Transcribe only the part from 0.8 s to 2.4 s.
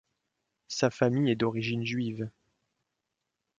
famille est d'origine juive.